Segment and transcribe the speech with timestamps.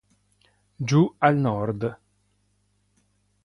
[0.79, 1.99] Giù al Nord